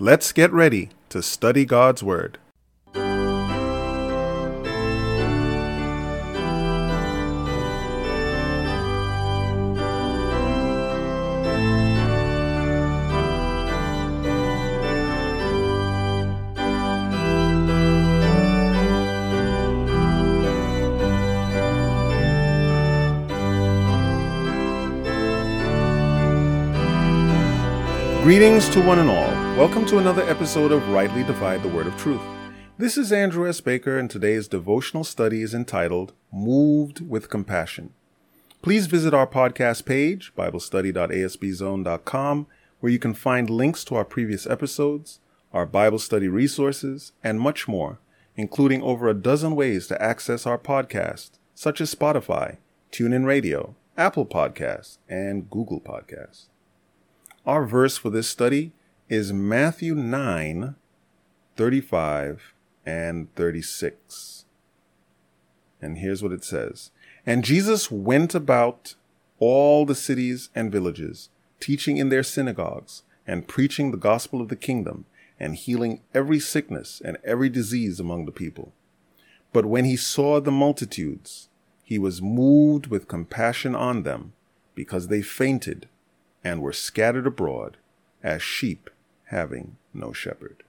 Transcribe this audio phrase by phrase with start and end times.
[0.00, 2.38] Let's get ready to study God's Word.
[28.22, 29.27] Greetings to one and all.
[29.58, 32.22] Welcome to another episode of Rightly Divide the Word of Truth.
[32.78, 33.60] This is Andrew S.
[33.60, 37.92] Baker, and today's devotional study is entitled Moved with Compassion.
[38.62, 42.46] Please visit our podcast page, BibleStudy.asbzone.com,
[42.78, 45.18] where you can find links to our previous episodes,
[45.52, 47.98] our Bible study resources, and much more,
[48.36, 52.58] including over a dozen ways to access our podcast, such as Spotify,
[52.92, 56.44] TuneIn Radio, Apple Podcasts, and Google Podcasts.
[57.44, 58.70] Our verse for this study
[59.08, 60.74] is Matthew 9
[61.56, 62.54] 35
[62.84, 64.44] and 36.
[65.80, 66.90] And here's what it says
[67.24, 68.96] And Jesus went about
[69.38, 74.56] all the cities and villages, teaching in their synagogues, and preaching the gospel of the
[74.56, 75.06] kingdom,
[75.40, 78.72] and healing every sickness and every disease among the people.
[79.54, 81.48] But when he saw the multitudes,
[81.82, 84.34] he was moved with compassion on them,
[84.74, 85.88] because they fainted
[86.44, 87.78] and were scattered abroad
[88.22, 88.90] as sheep
[89.28, 90.62] having no shepherd.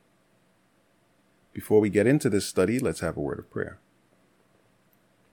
[1.53, 3.79] Before we get into this study, let's have a word of prayer.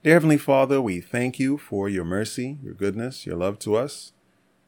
[0.03, 4.13] Dear Heavenly Father, we thank you for your mercy, your goodness, your love to us.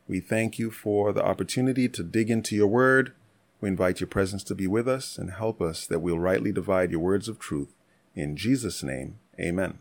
[0.08, 3.14] We thank you for the opportunity to dig into your word.
[3.62, 6.92] We invite your presence to be with us and help us that we'll rightly divide
[6.92, 7.74] your words of truth.
[8.16, 9.80] In Jesus' name, amen.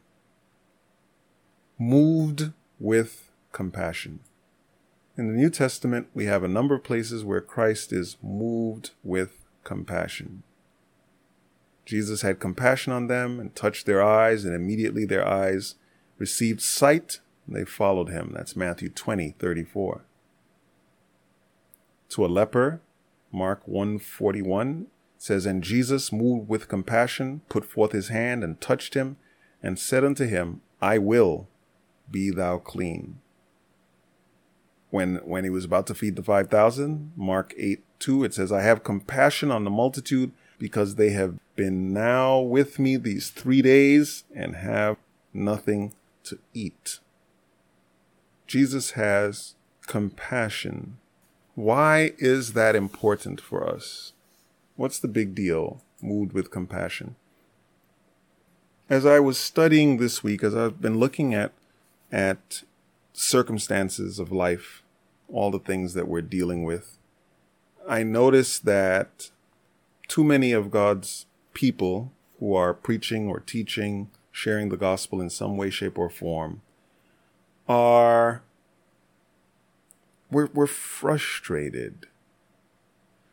[1.79, 4.21] Moved with compassion.
[5.19, 9.45] In the New Testament, we have a number of places where Christ is moved with
[9.65, 10.45] compassion.
[11.85, 15.75] Jesus had compassion on them and touched their eyes, and immediately their eyes
[16.19, 17.19] received sight
[17.49, 18.33] and they followed him.
[18.37, 20.03] That's Matthew 20, 34.
[22.11, 22.81] To a leper,
[23.33, 24.87] Mark 141
[25.17, 29.17] says, And Jesus, moved with compassion, put forth his hand and touched him,
[29.65, 31.49] and said unto him, I will,
[32.09, 33.19] be thou clean
[34.91, 38.63] when when he was about to feed the 5000 mark 8 2 it says i
[38.63, 44.25] have compassion on the multitude because they have been now with me these three days
[44.35, 44.97] and have
[45.33, 45.93] nothing
[46.25, 46.99] to eat.
[48.47, 49.55] Jesus has
[49.87, 50.99] compassion.
[51.55, 54.13] Why is that important for us?
[54.77, 57.17] What's the big deal moved with compassion?
[58.91, 61.53] As i was studying this week as i've been looking at
[62.11, 62.63] at
[63.19, 64.83] circumstances of life,
[65.29, 66.99] all the things that we're dealing with,
[67.89, 69.31] I notice that
[70.07, 75.57] too many of God's people who are preaching or teaching, sharing the gospel in some
[75.57, 76.63] way, shape, or form,
[77.69, 78.43] are
[80.31, 82.07] we're, we're frustrated,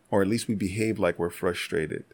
[0.09, 2.05] or at least we behave like we're frustrated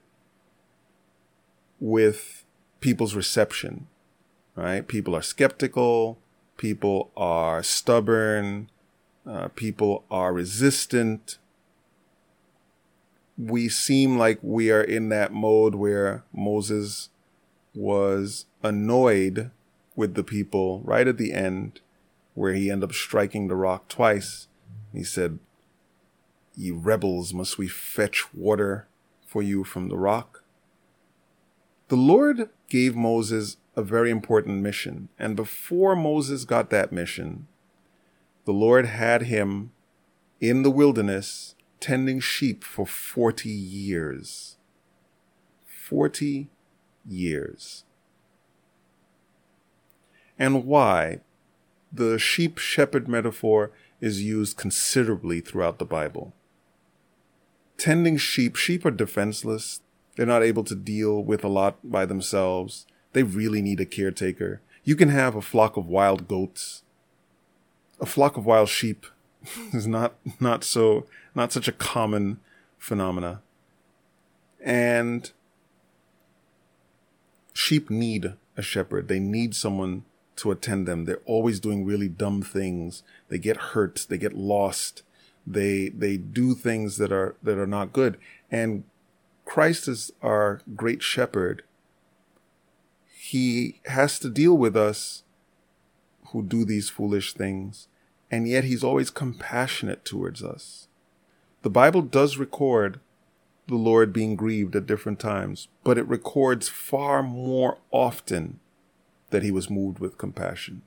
[1.80, 2.44] with
[2.82, 3.88] people's reception.
[4.56, 4.86] Right?
[4.86, 6.20] People are skeptical
[6.62, 8.70] people are stubborn,
[9.26, 11.40] uh, people are resistant.
[13.36, 17.10] We seem like we are in that mode where Moses
[17.74, 19.50] was annoyed
[19.96, 21.82] with the people right at the end,
[22.36, 24.48] where he ended up striking the rock twice.
[24.94, 25.40] He said,
[26.56, 28.88] Ye rebels, must we fetch water
[29.26, 30.44] for you from the rock?
[31.88, 35.10] The Lord gave Moses a very important mission.
[35.18, 37.48] And before Moses got that mission,
[38.46, 39.72] the Lord had him
[40.40, 44.58] in the wilderness tending sheep for 40 years.
[45.66, 46.50] 40
[47.06, 47.86] years.
[50.38, 51.22] And why?
[51.92, 56.34] The sheep shepherd metaphor is used considerably throughout the Bible.
[57.78, 59.82] Tending sheep, sheep are defenseless.
[60.16, 62.86] They're not able to deal with a lot by themselves.
[63.14, 64.62] They really need a caretaker.
[64.84, 66.84] You can have a flock of wild goats.
[68.00, 69.06] A flock of wild sheep
[69.74, 71.06] is not not so
[71.36, 72.40] not such a common
[72.78, 73.42] phenomena.
[74.64, 75.32] And
[77.54, 79.08] sheep need a shepherd.
[79.08, 80.04] They need someone
[80.38, 81.06] to attend them.
[81.06, 83.04] They're always doing really dumb things.
[83.30, 85.04] They get hurt, they get lost.
[85.46, 88.18] They they do things that are that are not good.
[88.50, 88.84] And
[89.46, 91.64] Christ is our great shepherd
[93.32, 95.24] he has to deal with us
[96.32, 97.88] who do these foolish things,
[98.30, 100.90] and yet he's always compassionate towards us.
[101.62, 103.00] The Bible does record
[103.68, 108.60] the Lord being grieved at different times, but it records far more often
[109.30, 110.82] that he was moved with compassion.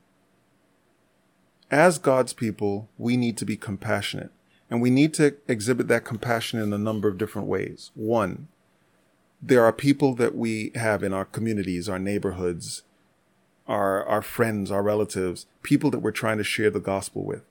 [1.70, 4.32] As God's people, we need to be compassionate,
[4.68, 7.90] and we need to exhibit that compassion in a number of different ways.
[7.94, 8.48] One,
[9.46, 12.82] there are people that we have in our communities, our neighborhoods,
[13.68, 17.42] our, our friends, our relatives, people that we're trying to share the gospel with.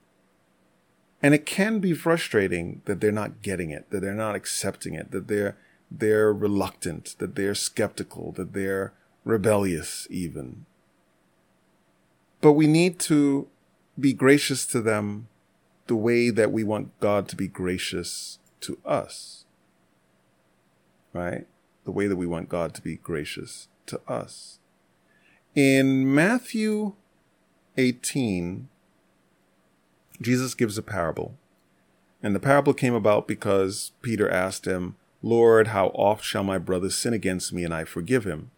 [1.22, 5.12] And it can be frustrating that they're not getting it, that they're not accepting it,
[5.12, 5.56] that they're,
[5.92, 8.94] they're reluctant, that they're skeptical, that they're
[9.24, 10.66] rebellious even.
[12.42, 13.48] But we need to
[14.00, 15.28] be gracious to them
[15.86, 19.46] the way that we want God to be gracious to us.
[21.14, 21.46] Right?
[21.86, 24.60] The way that we want God to be gracious to us.
[25.56, 26.94] In Matthew
[27.78, 28.70] 18,
[30.22, 31.36] Jesus gives a parable.
[32.22, 36.90] And the parable came about because Peter asked him, Lord, how oft shall my brother
[36.90, 38.52] sin against me and I forgive him?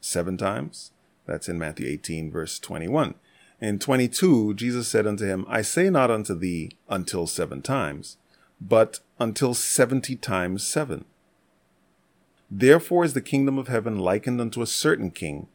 [0.00, 0.92] Seven times?
[1.26, 3.14] That's in Matthew 18, verse 21.
[3.60, 8.18] In 22, Jesus said unto him, I say not unto thee until seven times,
[8.60, 11.04] but until seventy times seven.
[12.50, 15.48] Therefore is the kingdom of heaven likened unto a certain king,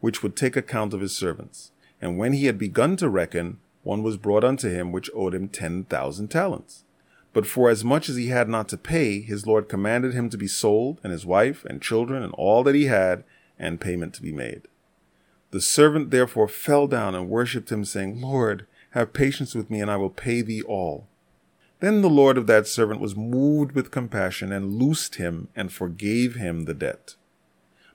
[0.00, 1.72] which would take account of his servants.
[2.00, 5.48] And when he had begun to reckon, one was brought unto him which owed him
[5.48, 6.84] ten thousand talents.
[7.32, 10.38] But for as much as he had not to pay, his Lord commanded him to
[10.38, 13.24] be sold, and his wife, and children, and all that he had,
[13.58, 14.62] and payment to be made.
[15.50, 19.90] The servant therefore fell down and worshipped him, saying, Lord, have patience with me, and
[19.90, 21.07] I will pay thee all.
[21.80, 26.34] Then the Lord of that servant was moved with compassion, and loosed him, and forgave
[26.34, 27.14] him the debt.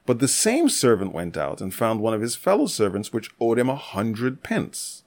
[0.06, 3.60] But the same servant went out and found one of his fellow servants which owed
[3.60, 5.04] him a hundred pence.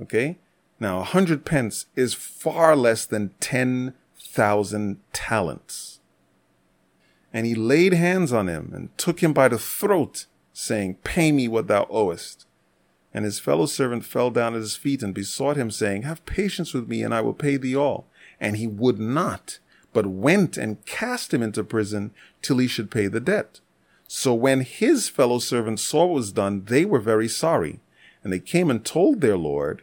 [0.00, 0.38] Okay?
[0.80, 6.00] Now, a hundred pence is far less than 10,000 talents.
[7.32, 11.48] And he laid hands on him and took him by the throat, saying, Pay me
[11.48, 12.46] what thou owest.
[13.14, 16.72] And his fellow servant fell down at his feet and besought him, saying, Have patience
[16.72, 18.06] with me, and I will pay thee all.
[18.40, 19.58] And he would not,
[19.92, 23.60] but went and cast him into prison till he should pay the debt.
[24.08, 27.80] So when his fellow servants saw what was done, they were very sorry.
[28.24, 29.82] And they came and told their Lord,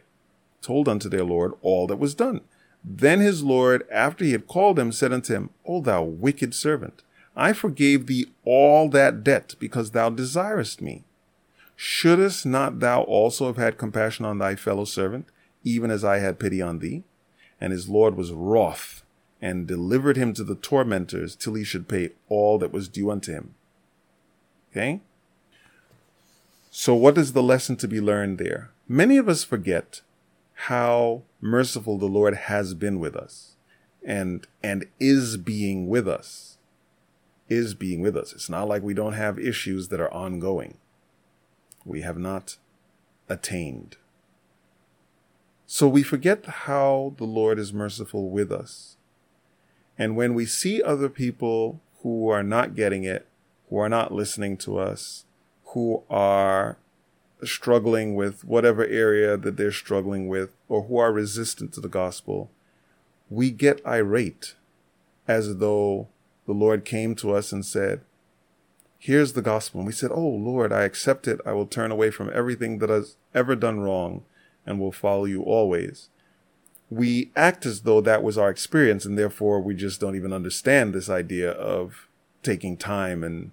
[0.62, 2.40] told unto their Lord all that was done.
[2.84, 7.02] Then his Lord, after he had called him, said unto him, O thou wicked servant,
[7.36, 11.04] I forgave thee all that debt because thou desirest me.
[11.82, 15.28] Shouldest not thou also have had compassion on thy fellow servant,
[15.64, 17.04] even as I had pity on thee?
[17.58, 19.02] And his Lord was wroth,
[19.40, 23.32] and delivered him to the tormentors till he should pay all that was due unto
[23.32, 23.54] him.
[24.70, 25.00] Okay?
[26.70, 28.68] So, what is the lesson to be learned there?
[28.86, 30.02] Many of us forget
[30.66, 33.56] how merciful the Lord has been with us
[34.04, 36.58] and, and is being with us.
[37.48, 38.34] Is being with us.
[38.34, 40.76] It's not like we don't have issues that are ongoing.
[41.84, 42.56] We have not
[43.28, 43.96] attained.
[45.66, 48.96] So we forget how the Lord is merciful with us.
[49.96, 53.26] And when we see other people who are not getting it,
[53.68, 55.24] who are not listening to us,
[55.66, 56.76] who are
[57.44, 62.50] struggling with whatever area that they're struggling with, or who are resistant to the gospel,
[63.28, 64.56] we get irate
[65.28, 66.08] as though
[66.46, 68.00] the Lord came to us and said,
[69.02, 69.80] Here's the gospel.
[69.80, 71.40] And we said, Oh Lord, I accept it.
[71.46, 74.24] I will turn away from everything that has ever done wrong
[74.66, 76.10] and will follow you always.
[76.90, 80.92] We act as though that was our experience, and therefore we just don't even understand
[80.92, 82.08] this idea of
[82.42, 83.52] taking time and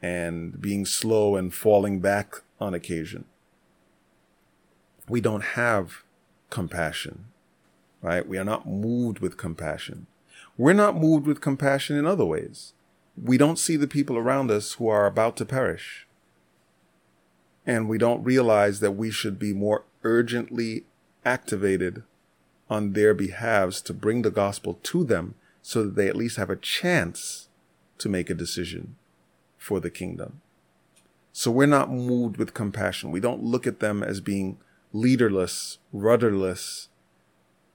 [0.00, 3.24] and being slow and falling back on occasion.
[5.08, 6.04] We don't have
[6.50, 7.24] compassion,
[8.00, 8.28] right?
[8.28, 10.06] We are not moved with compassion.
[10.56, 12.74] We're not moved with compassion in other ways.
[13.20, 16.06] We don't see the people around us who are about to perish.
[17.66, 20.84] And we don't realize that we should be more urgently
[21.24, 22.02] activated
[22.68, 26.50] on their behalves to bring the gospel to them so that they at least have
[26.50, 27.48] a chance
[27.98, 28.96] to make a decision
[29.56, 30.42] for the kingdom.
[31.32, 33.10] So we're not moved with compassion.
[33.10, 34.58] We don't look at them as being
[34.92, 36.88] leaderless, rudderless,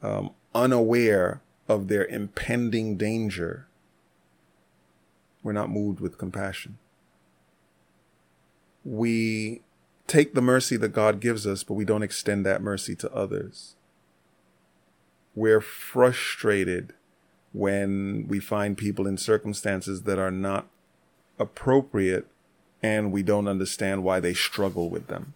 [0.01, 3.67] um, unaware of their impending danger.
[5.43, 6.77] We're not moved with compassion.
[8.83, 9.61] We
[10.07, 13.75] take the mercy that God gives us, but we don't extend that mercy to others.
[15.35, 16.93] We're frustrated
[17.53, 20.67] when we find people in circumstances that are not
[21.37, 22.27] appropriate
[22.81, 25.33] and we don't understand why they struggle with them.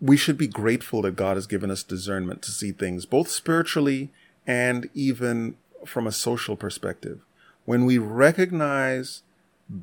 [0.00, 4.10] We should be grateful that God has given us discernment to see things both spiritually
[4.46, 5.56] and even
[5.86, 7.20] from a social perspective,
[7.64, 9.22] when we recognize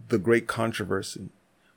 [0.10, 1.30] the great controversy,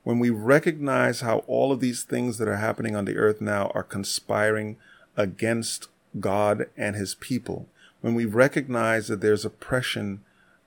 [0.03, 3.71] when we recognize how all of these things that are happening on the earth now
[3.75, 4.77] are conspiring
[5.17, 5.89] against
[6.21, 7.69] God and his people,
[8.01, 10.21] when we recognize that there's oppression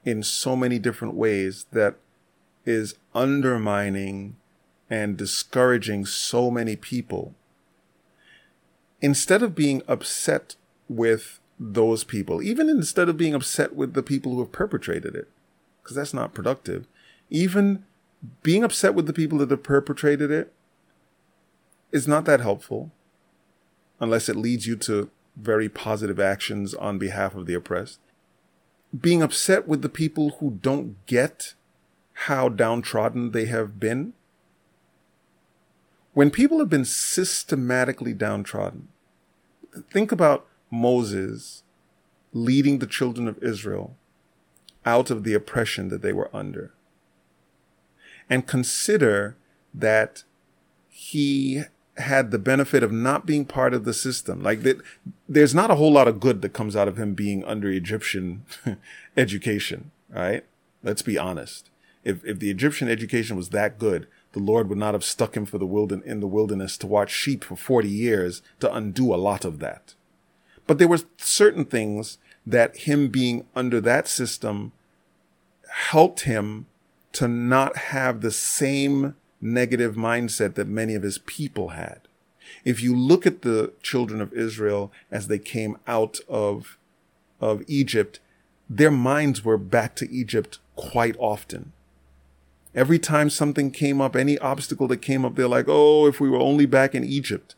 [0.03, 1.95] in so many different ways that
[2.65, 4.35] is undermining
[4.89, 7.35] and discouraging so many people,
[9.01, 10.55] instead of being upset
[10.89, 15.29] with those people, even instead of being upset with the people who have perpetrated it,
[15.81, 16.85] because that's not productive,
[17.29, 17.83] even
[18.43, 20.53] being upset with the people that have perpetrated it
[21.91, 22.91] is not that helpful
[23.99, 27.99] unless it leads you to very positive actions on behalf of the oppressed.
[28.97, 31.53] Being upset with the people who don't get
[32.13, 34.13] how downtrodden they have been.
[36.13, 38.87] When people have been systematically downtrodden,
[39.91, 41.63] think about Moses
[42.33, 43.95] leading the children of Israel
[44.85, 46.73] out of the oppression that they were under.
[48.29, 49.35] And consider
[49.73, 50.23] that
[50.89, 51.63] he
[51.97, 54.41] had the benefit of not being part of the system.
[54.41, 54.77] Like that,
[55.27, 58.45] there's not a whole lot of good that comes out of him being under Egyptian
[59.17, 60.45] education, right?
[60.83, 61.69] Let's be honest.
[62.03, 65.45] If, if the Egyptian education was that good, the Lord would not have stuck him
[65.45, 69.17] for the wilderness, in the wilderness to watch sheep for 40 years to undo a
[69.17, 69.95] lot of that.
[70.67, 74.73] But there were certain things that him being under that system
[75.89, 76.67] helped him
[77.13, 82.01] to not have the same negative mindset that many of his people had.
[82.63, 86.77] If you look at the children of Israel as they came out of,
[87.39, 88.19] of Egypt,
[88.69, 91.71] their minds were back to Egypt quite often.
[92.75, 96.29] Every time something came up, any obstacle that came up, they're like, oh, if we
[96.29, 97.55] were only back in Egypt.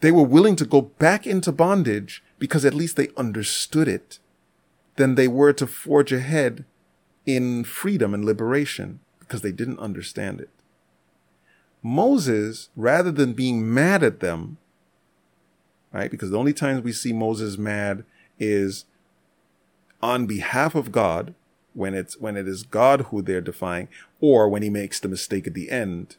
[0.00, 4.18] They were willing to go back into bondage because at least they understood it
[4.96, 6.64] than they were to forge ahead
[7.26, 10.50] in freedom and liberation because they didn't understand it.
[11.82, 14.58] Moses, rather than being mad at them,
[15.92, 16.10] right?
[16.10, 18.04] Because the only times we see Moses mad
[18.38, 18.84] is
[20.02, 21.34] on behalf of God,
[21.74, 23.88] when it's when it is God who they're defying,
[24.20, 26.16] or when he makes the mistake at the end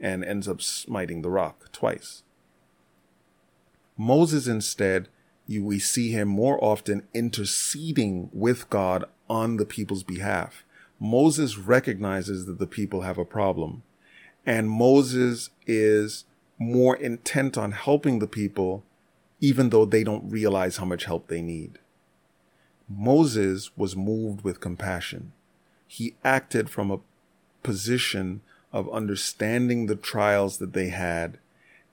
[0.00, 2.22] and ends up smiting the rock twice.
[3.96, 5.08] Moses instead,
[5.46, 10.64] you, we see him more often interceding with God on the people's behalf.
[10.98, 13.82] Moses recognizes that the people have a problem
[14.46, 16.24] and Moses is
[16.58, 18.84] more intent on helping the people
[19.40, 21.78] even though they don't realize how much help they need.
[22.88, 25.32] Moses was moved with compassion.
[25.86, 27.00] He acted from a
[27.62, 28.40] position
[28.72, 31.38] of understanding the trials that they had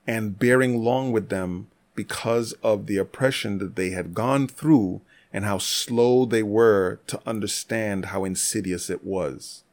[0.06, 5.00] and bearing long with them because of the oppression that they had gone through
[5.32, 9.64] and how slow they were to understand how insidious it was.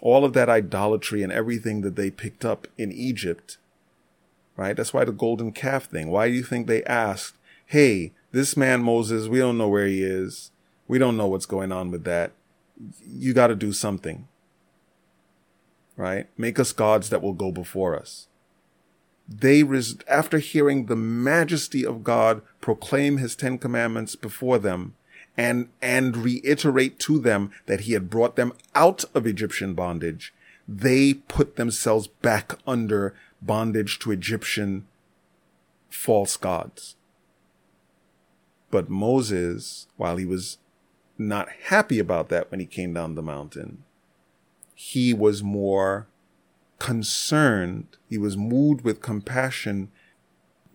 [0.00, 3.58] All of that idolatry and everything that they picked up in Egypt,
[4.56, 4.76] right?
[4.76, 6.10] That's why the golden calf thing.
[6.10, 7.34] Why do you think they asked,
[7.66, 10.50] Hey, this man Moses, we don't know where he is.
[10.86, 12.32] We don't know what's going on with that.
[13.06, 14.28] You got to do something,
[15.96, 16.28] right?
[16.38, 18.27] Make us gods that will go before us
[19.28, 24.94] they res- after hearing the majesty of God proclaim his 10 commandments before them
[25.36, 30.32] and and reiterate to them that he had brought them out of Egyptian bondage
[30.66, 34.86] they put themselves back under bondage to Egyptian
[35.88, 36.96] false gods.
[38.70, 40.58] But Moses while he was
[41.16, 43.84] not happy about that when he came down the mountain
[44.74, 46.06] he was more
[46.78, 49.90] concerned, he was moved with compassion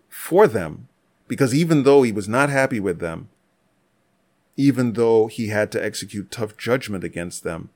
[0.10, 0.88] for them
[1.28, 3.30] because even though he was not happy with them,
[4.56, 7.70] even though he had to execute tough judgment against them,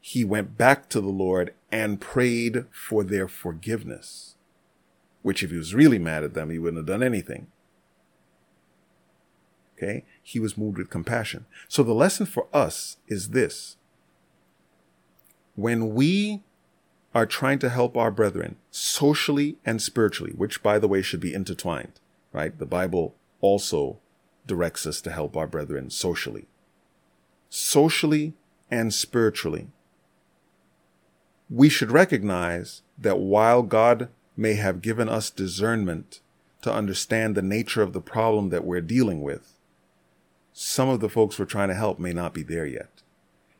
[0.00, 4.36] he went back to the Lord and prayed for their forgiveness.
[5.22, 7.48] Which, if he was really mad at them, he wouldn't have done anything.
[9.76, 10.04] Okay?
[10.22, 11.46] He was moved with compassion.
[11.66, 13.76] So the lesson for us is this.
[15.54, 16.42] When we
[17.14, 21.34] are trying to help our brethren socially and spiritually, which by the way should be
[21.34, 22.00] intertwined,
[22.32, 22.58] right?
[22.58, 23.98] The Bible also
[24.46, 26.46] directs us to help our brethren socially.
[27.48, 28.34] Socially
[28.70, 29.68] and spiritually.
[31.50, 36.20] We should recognize that while God may have given us discernment
[36.62, 39.54] to understand the nature of the problem that we're dealing with,
[40.52, 43.02] some of the folks we're trying to help may not be there yet.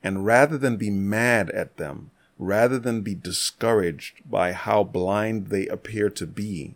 [0.02, 5.66] And rather than be mad at them rather than be discouraged by how blind they
[5.66, 6.74] appear to be,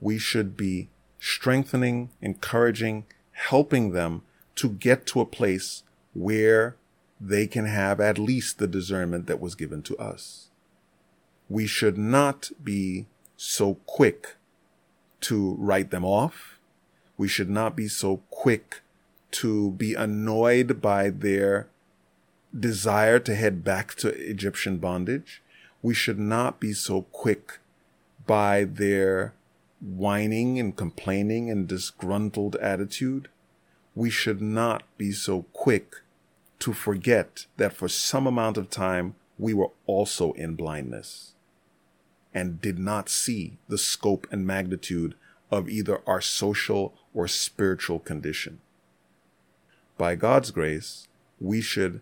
[0.00, 4.22] we should be strengthening, encouraging, helping them
[4.54, 5.82] to get to a place
[6.14, 6.76] where
[7.20, 10.48] they can have at least the discernment that was given to us.
[11.48, 13.06] We should not be
[13.36, 14.36] so quick
[15.22, 16.58] to write them off.
[17.16, 18.82] We should not be so quick
[19.30, 21.68] to be annoyed by their
[22.58, 25.42] desire to head back to Egyptian bondage.
[25.82, 27.58] We should not be so quick
[28.26, 29.34] by their
[29.80, 33.28] whining and complaining and disgruntled attitude.
[33.94, 35.96] We should not be so quick
[36.60, 41.34] to forget that for some amount of time we were also in blindness
[42.34, 45.14] and did not see the scope and magnitude
[45.50, 48.60] of either our social or spiritual condition.
[49.96, 51.08] By God's grace,
[51.40, 52.00] we should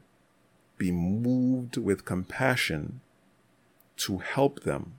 [0.78, 3.00] be moved with compassion
[3.96, 4.94] to help them.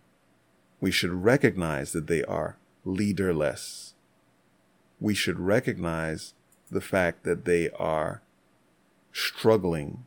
[0.80, 3.94] We should recognize that they are leaderless.
[5.00, 6.34] We should recognize
[6.72, 8.22] the fact that they are
[9.12, 10.06] struggling,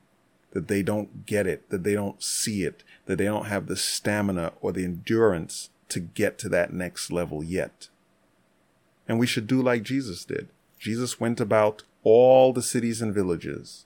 [0.52, 3.76] that they don't get it, that they don't see it, that they don't have the
[3.76, 7.88] stamina or the endurance to get to that next level yet.
[9.08, 10.48] And we should do like Jesus did.
[10.78, 13.84] Jesus went about all the cities and villages,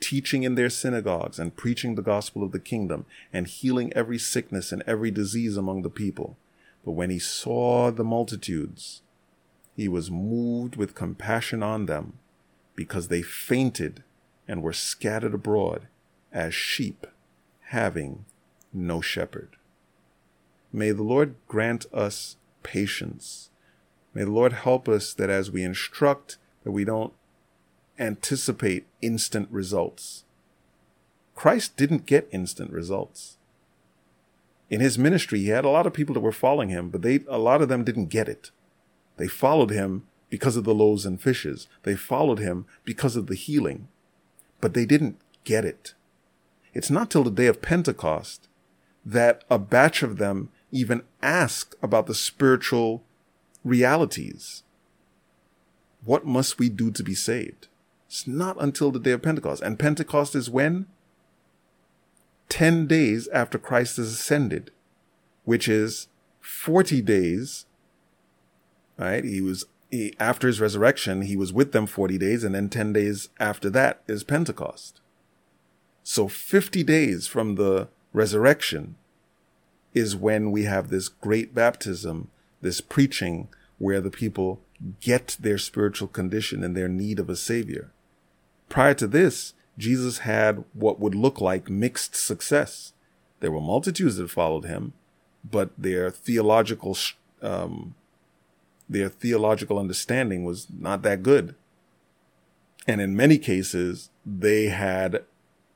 [0.00, 4.72] teaching in their synagogues and preaching the gospel of the kingdom and healing every sickness
[4.72, 6.36] and every disease among the people.
[6.84, 9.02] But when he saw the multitudes,
[9.76, 12.14] he was moved with compassion on them
[12.74, 14.02] because they fainted
[14.48, 15.86] and were scattered abroad
[16.32, 17.06] as sheep
[17.66, 18.24] having
[18.72, 19.56] no shepherd.
[20.72, 23.50] May the Lord grant us patience.
[24.14, 27.12] May the Lord help us that as we instruct, that we don't
[28.00, 30.24] anticipate instant results.
[31.34, 33.36] Christ didn't get instant results.
[34.68, 37.20] In his ministry, he had a lot of people that were following him, but they,
[37.28, 38.50] a lot of them didn't get it.
[39.16, 41.66] They followed him because of the loaves and fishes.
[41.82, 43.88] They followed him because of the healing
[44.60, 45.94] but they didn't get it.
[46.74, 48.48] It's not till the day of Pentecost
[49.04, 53.02] that a batch of them even ask about the spiritual
[53.64, 54.62] realities.
[56.04, 57.68] What must we do to be saved?
[58.10, 59.62] It's not until the day of Pentecost.
[59.62, 60.86] And Pentecost is when?
[62.48, 64.72] 10 days after Christ has ascended,
[65.44, 66.08] which is
[66.40, 67.66] 40 days,
[68.98, 69.22] right?
[69.22, 72.92] He was he, after his resurrection, he was with them 40 days, and then 10
[72.92, 75.00] days after that is Pentecost.
[76.02, 78.96] So 50 days from the resurrection
[79.94, 82.28] is when we have this great baptism,
[82.60, 84.60] this preaching where the people
[85.00, 87.92] get their spiritual condition and their need of a savior.
[88.70, 92.92] Prior to this, Jesus had what would look like mixed success.
[93.40, 94.94] There were multitudes that followed him,
[95.44, 96.96] but their theological
[97.42, 97.94] um,
[98.88, 101.54] their theological understanding was not that good.
[102.86, 105.24] And in many cases, they had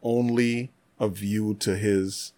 [0.02, 2.32] only a view to his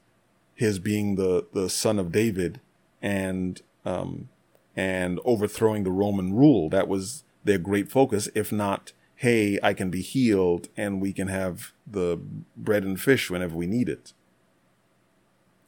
[0.54, 2.60] his being the the son of David
[3.02, 4.30] and um
[4.74, 6.70] and overthrowing the Roman rule.
[6.70, 11.28] That was their great focus, if not, hey, I can be healed and we can
[11.28, 12.18] have the
[12.56, 14.12] bread and fish whenever we need it.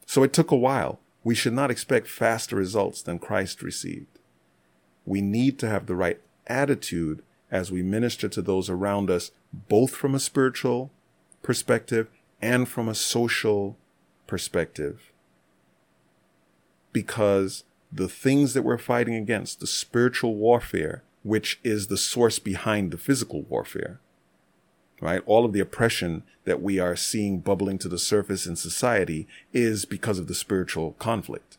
[0.06, 1.00] So it took a while.
[1.24, 4.18] We should not expect faster results than Christ received
[5.08, 9.92] we need to have the right attitude as we minister to those around us, both
[9.92, 10.90] from a spiritual
[11.42, 12.08] perspective
[12.42, 13.78] and from a social
[14.26, 15.10] perspective.
[16.92, 22.90] Because the things that we're fighting against, the spiritual warfare, which is the source behind
[22.90, 24.00] the physical warfare,
[25.00, 25.22] right?
[25.26, 29.84] All of the oppression that we are seeing bubbling to the surface in society is
[29.84, 31.58] because of the spiritual conflict,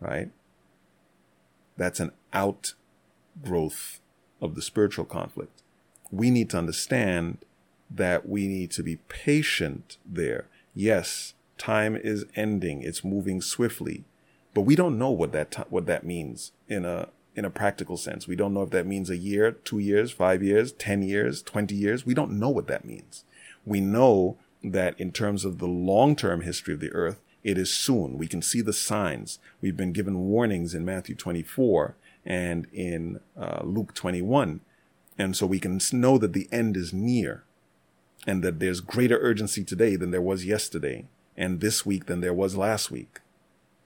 [0.00, 0.30] right?
[1.76, 4.00] That's an outgrowth
[4.40, 5.62] of the spiritual conflict.
[6.10, 7.38] We need to understand
[7.90, 10.46] that we need to be patient there.
[10.74, 12.82] Yes, time is ending.
[12.82, 14.04] It's moving swiftly,
[14.54, 17.96] but we don't know what that, t- what that means in a, in a practical
[17.96, 18.26] sense.
[18.26, 21.74] We don't know if that means a year, two years, five years, 10 years, 20
[21.74, 22.04] years.
[22.04, 23.24] We don't know what that means.
[23.64, 27.72] We know that in terms of the long term history of the earth, it is
[27.72, 28.18] soon.
[28.18, 29.38] We can see the signs.
[29.60, 34.60] We've been given warnings in Matthew 24 and in uh, Luke 21.
[35.18, 37.44] And so we can know that the end is near
[38.26, 42.34] and that there's greater urgency today than there was yesterday and this week than there
[42.34, 43.20] was last week.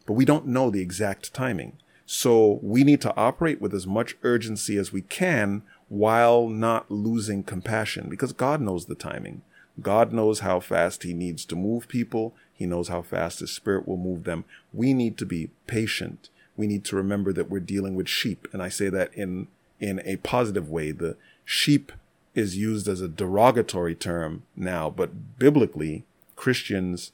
[0.04, 1.78] But we don't know the exact timing.
[2.07, 7.42] So we need to operate with as much urgency as we can while not losing
[7.42, 9.42] compassion because God knows the timing.
[9.83, 12.33] God knows how fast he needs to move people.
[12.55, 14.45] He knows how fast his spirit will move them.
[14.73, 16.31] We need to be patient.
[16.57, 18.49] We need to remember that we're dealing with sheep.
[18.53, 19.49] And I say that in,
[19.81, 20.92] in a positive way.
[20.92, 21.92] The sheep
[22.35, 26.05] is used as a derogatory term now, but biblically,
[26.37, 27.12] Christians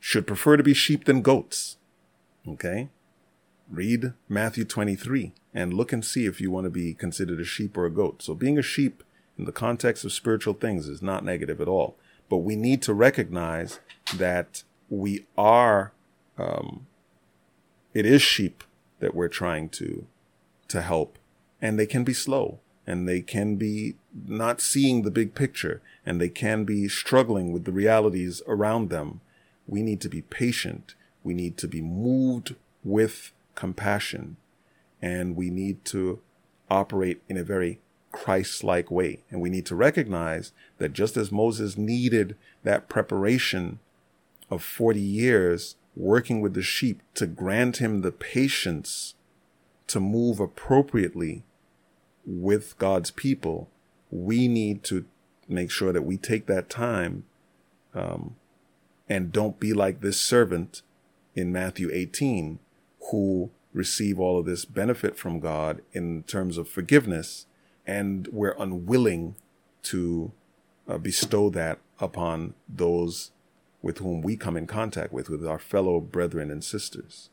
[0.00, 1.76] should prefer to be sheep than goats.
[2.46, 2.88] Okay?
[3.70, 7.76] Read Matthew 23 and look and see if you want to be considered a sheep
[7.76, 8.22] or a goat.
[8.22, 9.02] So being a sheep
[9.38, 11.96] in the context of spiritual things is not negative at all.
[12.28, 13.80] But we need to recognize
[14.14, 15.92] that we are,
[16.38, 16.86] um,
[17.94, 18.64] it is sheep
[19.00, 20.06] that we're trying to,
[20.68, 21.18] to help.
[21.60, 26.20] And they can be slow and they can be not seeing the big picture and
[26.20, 29.20] they can be struggling with the realities around them.
[29.66, 30.94] We need to be patient.
[31.22, 34.36] We need to be moved with compassion
[35.02, 36.20] and we need to
[36.70, 37.80] operate in a very
[38.12, 39.24] Christ like way.
[39.30, 43.80] And we need to recognize that just as Moses needed that preparation
[44.48, 49.14] of 40 years working with the sheep to grant him the patience
[49.88, 51.42] to move appropriately
[52.24, 53.68] with God's people,
[54.10, 55.04] we need to
[55.48, 57.24] make sure that we take that time
[57.92, 58.36] um,
[59.08, 60.82] and don't be like this servant
[61.34, 62.60] in Matthew 18
[63.10, 67.46] who receive all of this benefit from God in terms of forgiveness,
[67.86, 69.36] and we're unwilling
[69.84, 70.32] to
[70.88, 73.30] uh, bestow that upon those
[73.82, 77.30] with whom we come in contact with, with our fellow brethren and sisters.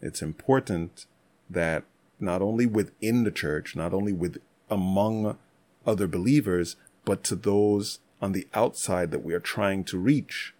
[0.00, 1.06] It's important
[1.48, 1.84] that
[2.18, 5.38] not only within the church, not only with among
[5.86, 10.54] other believers, but to those on the outside that we are trying to reach,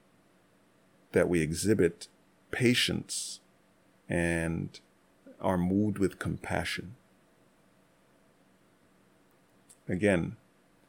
[1.12, 2.08] that we exhibit
[2.50, 3.40] patience
[4.10, 4.80] and
[5.40, 6.96] are moved with compassion.
[9.88, 10.36] Again,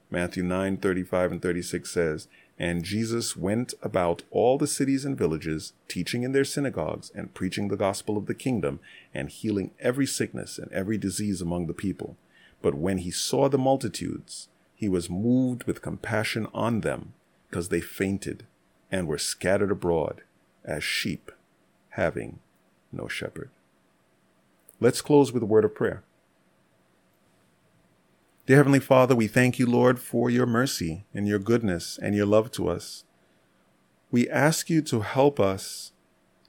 [0.10, 2.28] Matthew 9 35 and 36 says,
[2.60, 7.68] And Jesus went about all the cities and villages, teaching in their synagogues, and preaching
[7.68, 8.80] the gospel of the kingdom,
[9.14, 12.18] and healing every sickness and every disease among the people.
[12.62, 17.14] But when he saw the multitudes, he was moved with compassion on them,
[17.50, 18.46] because they fainted
[18.92, 20.24] and were scattered abroad
[20.66, 21.32] as sheep
[21.92, 22.40] having
[22.92, 23.50] no shepherd.
[24.80, 26.04] Let's close with a word of prayer.
[28.48, 32.26] Dear Heavenly Father, we thank you, Lord, for your mercy and your goodness and your
[32.26, 33.04] love to us.
[34.10, 35.92] We ask you to help us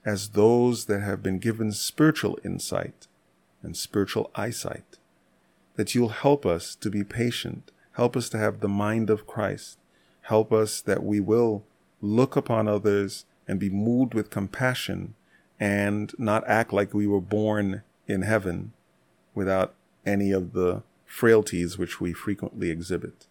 [0.05, 3.07] as those that have been given spiritual insight
[3.63, 4.99] and spiritual eyesight,
[5.77, 9.79] that you'll help us to be patient, help us to have the mind of Christ,
[10.23, 11.63] help us that we will
[12.01, 15.15] look upon others and be moved with compassion
[15.62, 18.72] and not act like we were born in heaven
[19.33, 19.72] without
[20.05, 23.29] any of the frailties which we frequently exhibit.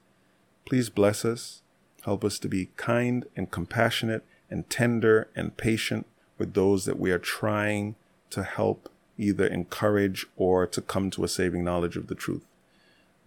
[0.64, 1.62] Please bless us.
[2.06, 7.12] Help us to be kind and compassionate and tender and patient with those that we
[7.12, 7.96] are trying
[8.30, 12.46] to help either encourage or to come to a saving knowledge of the truth.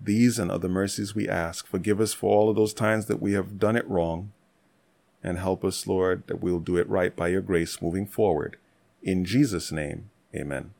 [0.00, 1.66] These and other mercies we ask.
[1.66, 4.32] Forgive us for all of those times that we have done it wrong.
[5.22, 8.56] And help us, Lord, that we'll do it right by your grace moving forward.
[9.04, 10.70] In Jesus' name, amen.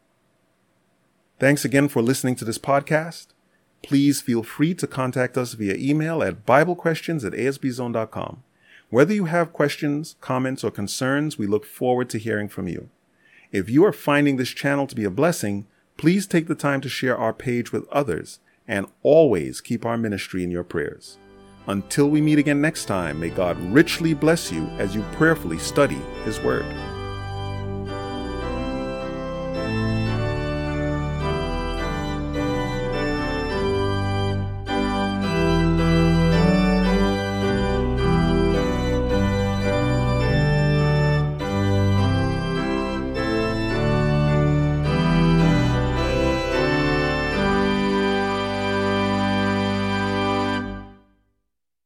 [1.39, 3.27] Thanks again for listening to this podcast.
[3.83, 8.43] Please feel free to contact us via email at BibleQuestions at asbzone.com.
[8.89, 12.89] Whether you have questions, comments, or concerns, we look forward to hearing from you.
[13.53, 15.67] If you are finding this channel to be a blessing,
[15.99, 20.43] please take the time to share our page with others and always keep our ministry
[20.43, 21.19] in your prayers.
[21.67, 26.01] Until we meet again next time, may God richly bless you as you prayerfully study
[26.25, 26.65] His Word.